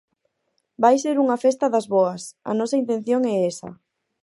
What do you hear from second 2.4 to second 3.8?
a nosa intención é esa.